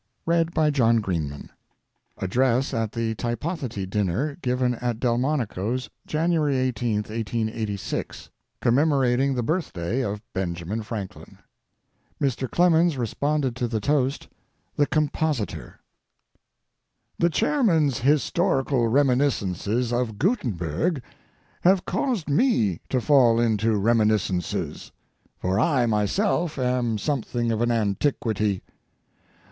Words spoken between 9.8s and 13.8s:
OF BENJAMIN FRANKLIN Mr. Clemens responded to the